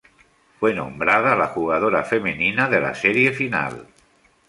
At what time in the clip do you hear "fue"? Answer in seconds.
0.59-0.73